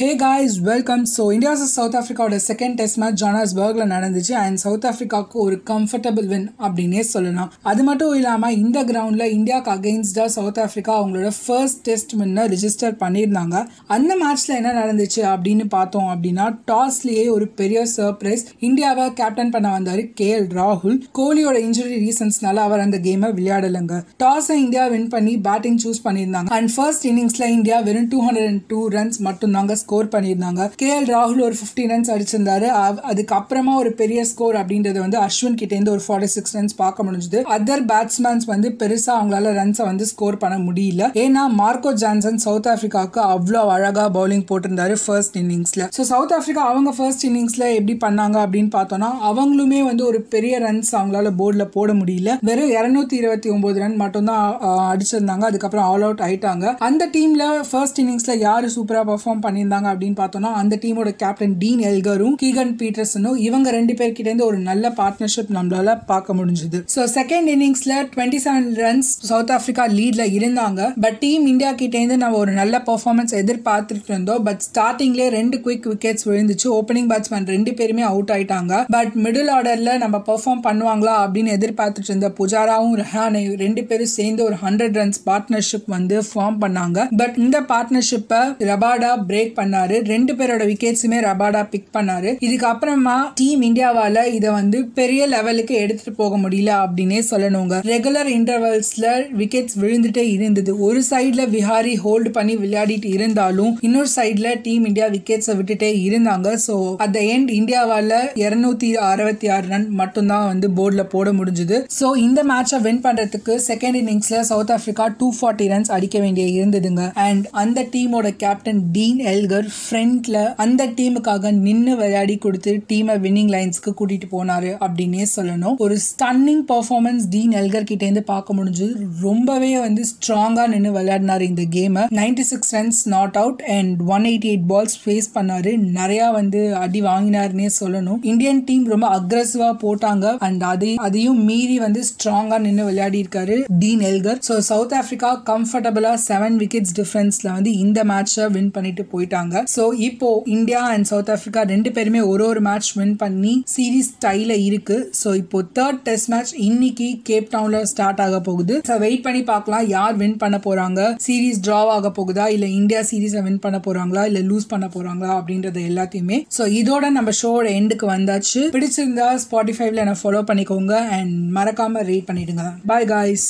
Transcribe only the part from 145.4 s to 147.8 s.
கம்ஃபர்டபுளா seven wickets டிஃபரன்ஸ்ல வந்து